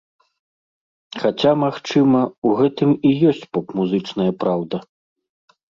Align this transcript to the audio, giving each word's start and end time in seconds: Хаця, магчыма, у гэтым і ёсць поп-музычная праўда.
Хаця, 1.23 1.51
магчыма, 1.65 2.21
у 2.49 2.57
гэтым 2.63 2.89
і 3.11 3.15
ёсць 3.33 3.47
поп-музычная 3.55 4.31
праўда. 4.45 4.87